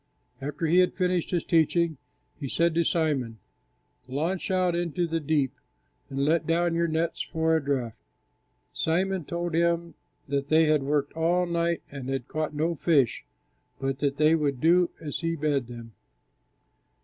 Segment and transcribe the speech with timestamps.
[0.41, 1.97] After He had finished His teaching,
[2.39, 3.37] He said to Simon,
[4.07, 5.53] "Launch out into the deep
[6.09, 7.93] and let down your nets for a draught."
[8.73, 9.93] Simon told Him
[10.27, 13.23] that they had worked all night and had caught no fish,
[13.79, 15.91] but that they would do as He bade them.